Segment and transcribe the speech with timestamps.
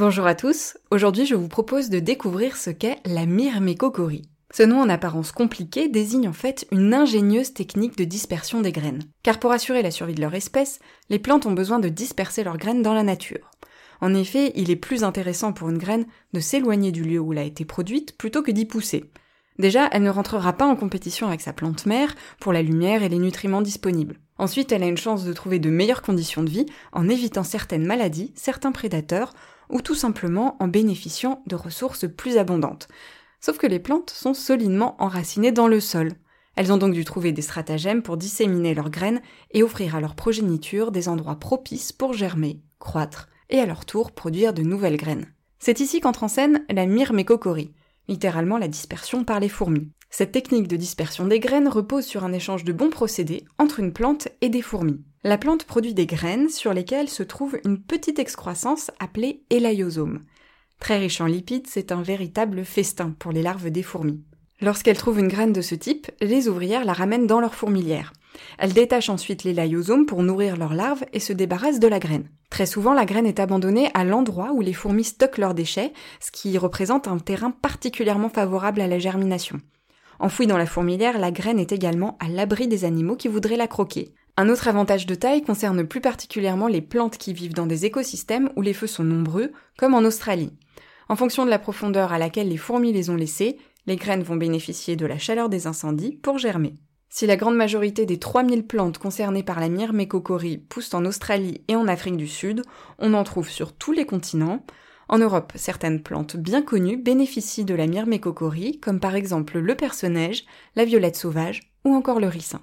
[0.00, 4.30] Bonjour à tous, aujourd'hui je vous propose de découvrir ce qu'est la myrmécocorie.
[4.50, 9.02] Ce nom en apparence compliqué désigne en fait une ingénieuse technique de dispersion des graines.
[9.22, 10.78] Car pour assurer la survie de leur espèce,
[11.10, 13.50] les plantes ont besoin de disperser leurs graines dans la nature.
[14.00, 17.38] En effet, il est plus intéressant pour une graine de s'éloigner du lieu où elle
[17.40, 19.10] a été produite plutôt que d'y pousser.
[19.58, 23.10] Déjà, elle ne rentrera pas en compétition avec sa plante mère pour la lumière et
[23.10, 24.18] les nutriments disponibles.
[24.38, 27.84] Ensuite, elle a une chance de trouver de meilleures conditions de vie en évitant certaines
[27.84, 29.34] maladies, certains prédateurs,
[29.70, 32.88] ou tout simplement en bénéficiant de ressources plus abondantes.
[33.40, 36.12] Sauf que les plantes sont solidement enracinées dans le sol.
[36.56, 39.22] Elles ont donc dû trouver des stratagèmes pour disséminer leurs graines
[39.52, 44.12] et offrir à leur progéniture des endroits propices pour germer, croître et à leur tour
[44.12, 45.32] produire de nouvelles graines.
[45.58, 47.72] C'est ici qu'entre en scène la myrmécocorie,
[48.08, 49.90] littéralement la dispersion par les fourmis.
[50.10, 53.92] Cette technique de dispersion des graines repose sur un échange de bons procédés entre une
[53.92, 55.00] plante et des fourmis.
[55.22, 60.24] La plante produit des graines sur lesquelles se trouve une petite excroissance appelée élaïosome.
[60.80, 64.24] Très riche en lipides, c'est un véritable festin pour les larves des fourmis.
[64.60, 68.12] Lorsqu'elles trouvent une graine de ce type, les ouvrières la ramènent dans leur fourmilière.
[68.58, 72.28] Elles détachent ensuite l'élaïosome pour nourrir leurs larves et se débarrassent de la graine.
[72.50, 76.30] Très souvent, la graine est abandonnée à l'endroit où les fourmis stockent leurs déchets, ce
[76.30, 79.60] qui représente un terrain particulièrement favorable à la germination.
[80.18, 83.68] Enfouie dans la fourmilière, la graine est également à l'abri des animaux qui voudraient la
[83.68, 84.14] croquer.
[84.36, 88.50] Un autre avantage de taille concerne plus particulièrement les plantes qui vivent dans des écosystèmes
[88.56, 90.52] où les feux sont nombreux, comme en Australie.
[91.08, 94.36] En fonction de la profondeur à laquelle les fourmis les ont laissées, les graines vont
[94.36, 96.76] bénéficier de la chaleur des incendies pour germer.
[97.12, 101.74] Si la grande majorité des 3000 plantes concernées par la myrmécocorie poussent en Australie et
[101.74, 102.62] en Afrique du Sud,
[103.00, 104.64] on en trouve sur tous les continents,
[105.08, 110.44] en Europe, certaines plantes bien connues bénéficient de la myrmécocorie, comme par exemple le perce-neige,
[110.76, 112.62] la violette sauvage ou encore le ricin.